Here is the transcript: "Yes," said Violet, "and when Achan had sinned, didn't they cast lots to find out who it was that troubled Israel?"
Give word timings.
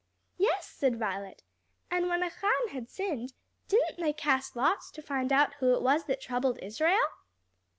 "Yes," 0.39 0.65
said 0.65 0.97
Violet, 0.97 1.43
"and 1.91 2.07
when 2.09 2.23
Achan 2.23 2.69
had 2.71 2.89
sinned, 2.89 3.33
didn't 3.67 3.99
they 4.01 4.13
cast 4.13 4.55
lots 4.55 4.89
to 4.93 4.99
find 5.03 5.31
out 5.31 5.53
who 5.59 5.75
it 5.75 5.83
was 5.83 6.05
that 6.05 6.19
troubled 6.19 6.57
Israel?" 6.59 6.97